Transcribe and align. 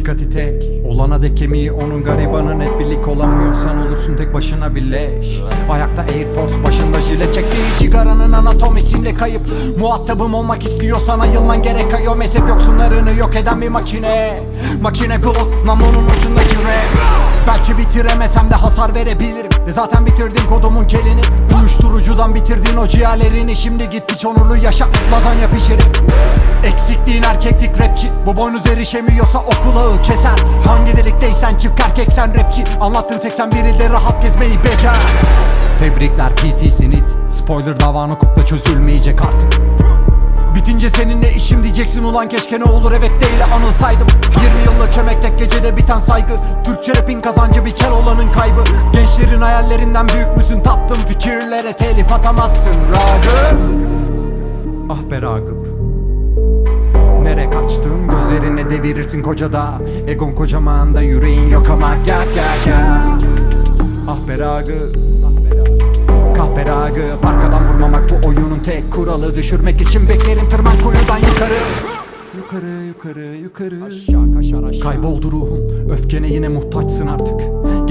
Dikkati 0.00 0.30
tek. 0.30 0.86
Olana 0.86 1.22
dek 1.22 1.36
kemiği 1.36 1.72
onun 1.72 2.04
garibanı 2.04 2.58
net 2.58 2.78
birlik 2.78 3.08
olamıyorsan 3.08 3.86
olursun 3.86 4.16
tek 4.16 4.34
başına 4.34 4.74
birleş 4.74 5.40
Ayakta 5.70 6.02
Air 6.02 6.34
Force 6.34 6.64
başında 6.64 7.00
jile 7.00 7.32
çektiği 7.32 7.62
cigaranın 7.78 8.32
anatomisiyle 8.32 9.14
kayıp. 9.14 9.42
Muhatabım 9.80 10.34
olmak 10.34 10.64
istiyorsan 10.64 11.20
ayılman 11.20 11.62
gerek. 11.62 11.90
Kayo 11.90 12.16
mezhep 12.16 12.48
yoksunlarını 12.48 13.12
yok 13.18 13.36
eden 13.36 13.60
bir 13.60 13.68
makine. 13.68 14.36
Makine 14.82 15.20
kulu 15.20 15.66
namlunun 15.66 16.06
ucundaki 16.18 16.56
rap. 16.56 17.20
Belki 17.46 17.78
bitiremesem 17.78 18.50
de 18.50 18.54
hasar 18.54 18.94
verebilirim. 18.94 19.50
De 19.66 19.70
zaten 19.72 20.06
bitirdim 20.06 20.46
kodumun 20.48 20.84
kelini. 20.84 21.20
Uyuşturucudan 21.60 22.34
bitirdin 22.34 22.76
o 22.76 22.88
ciğerlerini. 22.88 23.56
Şimdi 23.56 23.90
git 23.90 24.08
piç 24.08 24.24
onurlu 24.24 24.56
yaşa 24.56 24.86
lazanya 25.12 25.50
pişirip 25.50 26.00
Eksikliğin 26.64 27.22
erkeklik 27.22 27.80
rapçi. 27.80 28.08
Bu 28.26 28.36
boynuz 28.36 28.66
erişemiyorsa 28.66 29.38
o 29.38 29.50
kulağı 29.64 29.90
keser 30.02 30.38
Hangi 30.66 30.96
delikteysen 30.96 31.54
çık 31.54 31.80
erkeksen 31.80 32.34
rapçi. 32.38 32.64
Anlattın 32.80 33.18
81 33.18 33.64
ilde 33.64 33.90
rahat 33.90 34.22
gezmeyi 34.22 34.58
becer. 34.64 34.96
Tebrikler 35.78 36.36
PT'sin 36.36 36.90
it 36.90 37.04
Spoiler 37.28 37.80
davanı 37.80 38.18
kukla 38.18 38.46
çözülmeyecek 38.46 39.22
artık. 39.22 39.60
Bitince 40.54 40.90
seninle 40.90 41.34
işim 41.34 41.62
diyeceksin 41.62 42.04
ulan 42.04 42.28
keşke 42.28 42.60
ne 42.60 42.64
olur. 42.64 42.92
Evet 42.92 43.10
değil 43.10 43.44
anılsaydım. 43.54 44.06
20 44.66 44.74
yıllık 44.74 44.98
emek 44.98 45.22
tek 45.22 45.38
gecede 45.38 45.76
biten 45.76 45.98
saygı. 45.98 46.34
Türkçe 46.64 46.94
rapin 46.94 47.20
kazancı 47.20 47.64
bir 47.64 47.74
kel 47.74 47.92
olanın 47.92 48.32
kaybı. 48.32 48.64
Gençlerin 48.92 49.40
hayallerinden 49.40 50.08
büyük 50.08 50.36
müsün? 50.36 50.60
Tattım 50.60 50.98
fikirlere 51.08 51.72
telif 51.72 52.12
atamazsın. 52.12 52.74
Ragıp. 52.88 53.60
Ah 54.90 55.10
be 55.10 55.22
Ragıp 55.22 55.79
Nere 57.30 57.50
kaçtın 57.50 58.08
gözlerine 58.08 58.70
devirirsin 58.70 59.22
koca 59.22 59.52
da. 59.52 59.82
Egon 60.06 60.32
kocaman 60.32 60.94
da 60.94 61.02
yüreğin 61.02 61.48
yok 61.48 61.70
ama 61.70 61.96
gel 62.06 62.34
gel 62.34 62.64
gel. 62.64 63.18
Ah 64.08 64.28
be 64.28 64.38
Ragıp 64.38 64.96
Kahpe 66.36 66.60
ragı. 66.60 67.02
Arkadan 67.26 67.68
vurmamak 67.68 68.10
bu 68.10 68.28
oyunun 68.28 68.58
tek 68.64 68.92
kuralı. 68.92 69.36
Düşürmek 69.36 69.80
için 69.80 70.08
beklerim. 70.08 70.48
Tırman 70.50 70.72
kuyudan 70.72 71.18
yukarı. 71.18 71.58
Yukarı 72.36 72.84
yukarı 72.86 73.36
yukarı. 73.36 73.84
Aşağı 73.84 74.32
kaşar 74.34 74.62
aşağı. 74.62 74.82
Kayboldu 74.82 75.32
ruhum. 75.32 75.90
Öfkene 75.90 76.28
yine 76.28 76.48
muhtaçsın 76.48 77.06
artık 77.06 77.40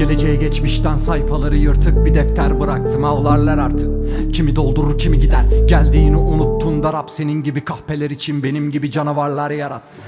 Geleceğe 0.00 0.36
geçmişten 0.36 0.96
sayfaları 0.96 1.56
yırtık 1.56 2.04
Bir 2.04 2.14
defter 2.14 2.60
bıraktım. 2.60 3.04
Ağlarlar 3.04 3.58
artık. 3.58 3.90
Kimi 4.34 4.56
doldurur 4.56 4.98
kimi 4.98 5.20
gider. 5.20 5.44
Geldiğini 5.66 6.16
unuttun 6.16 6.82
da 6.82 6.92
rap 6.92 7.10
senin 7.10 7.42
gibi 7.42 7.64
kahpeler 7.64 8.10
için 8.10 8.42
Benim 8.42 8.70
gibi 8.70 8.90
canavarlar 8.90 9.50
yarattı 9.50 10.00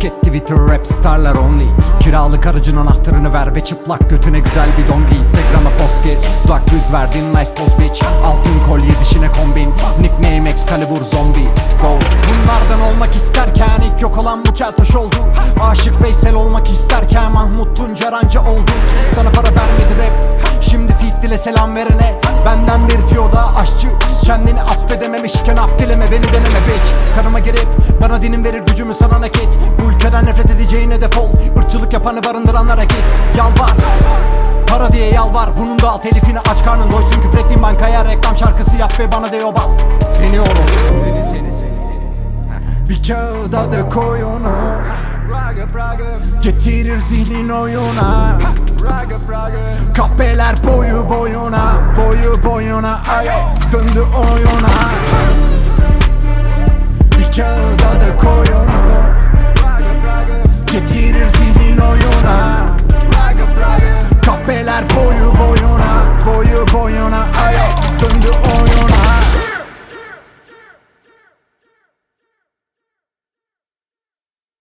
Bölük 0.00 0.12
pörçük 0.12 0.12
et 0.12 0.22
Twitter 0.22 0.58
rap 0.58 0.86
starlar 0.86 1.34
only. 1.34 1.66
Kiralık 2.00 2.46
aracın 2.46 2.76
anahtarını 2.76 3.32
ver 3.32 3.54
ve 3.54 3.60
çıplak 3.60 4.10
götüne 4.10 4.38
güzel 4.38 4.68
bir 4.78 4.88
dongi 4.92 5.16
Instagram'a 5.16 5.70
post 5.70 6.04
gir 6.04 6.18
Dudak 6.50 6.70
düz 6.70 6.92
verdin 6.92 7.34
nice 7.34 7.54
post 7.54 7.80
bitch. 7.80 8.02
Altın 8.24 8.68
kolye 8.68 8.90
dişine 9.00 9.28
kombin 9.32 9.74
Nickname 10.00 10.50
Excalibur 10.50 11.02
zombie. 11.02 11.48
Go 11.82 11.98
Bunlardan 12.28 12.80
olmak 12.80 13.16
isterken 13.16 13.80
ilk 13.80 14.02
yok 14.02 14.18
olan 14.18 14.44
bu 14.46 14.52
keltoş 14.52 14.96
oldu 14.96 15.16
verene 21.80 22.20
Benden 22.46 22.88
bir 22.88 23.08
tiyo 23.08 23.32
da 23.32 23.56
aşçı. 23.56 23.88
Kendini 24.24 24.62
affedememişken 24.62 25.56
af 25.56 25.78
dileme 25.78 26.04
beni 26.04 26.22
deneme 26.22 26.60
bitch. 26.68 26.92
Kanıma 27.16 27.38
girip 27.38 27.66
bana 28.00 28.22
dinim 28.22 28.44
verir 28.44 28.62
gücümü 28.66 28.94
sana 28.94 29.20
nakit. 29.20 29.48
Bu 29.78 29.92
ülkeden 29.92 30.26
nefret 30.26 30.50
edeceğine 30.50 31.00
defol. 31.00 31.28
Irkçılık 31.56 31.92
yapanı 31.92 32.24
barındıranlara 32.24 32.84
git. 32.84 33.04
Yalvar. 33.38 33.72
Para 34.66 34.92
diye 34.92 35.10
yalvar. 35.10 35.56
Bunun 35.56 35.78
da 35.78 35.90
al 35.90 35.98
telifini 35.98 36.38
aç 36.38 36.64
karnın 36.64 36.90
doysun. 36.90 37.20
Küfrettiğin 37.22 37.62
bankaya 37.62 38.04
reklam 38.04 38.36
şarkısı 38.36 38.76
yap 38.76 39.00
ve 39.00 39.12
bana 39.12 39.32
de 39.32 39.56
bas. 39.56 39.70
Seni 40.16 40.40
orospu 40.40 40.64
Seni 41.14 41.24
seni 41.24 41.52
seni 41.52 42.88
Bir 42.88 43.02
kağıda 43.02 43.72
da 43.72 43.88
koy 43.88 44.24
onu. 44.24 44.52
Getirir 46.42 46.98
zihnin 46.98 47.48
oyuna. 47.48 48.38
Kahpeler 49.94 50.54
boyu 50.66 51.10
boyuna 51.10 51.59
Boyuna 52.90 53.18
ayo 53.18 53.38
Döndü 53.72 54.00
oyuna. 54.00 54.74
Bir 57.18 57.36
kağıda 57.36 58.00
da 58.00 58.16
koy 58.16 58.49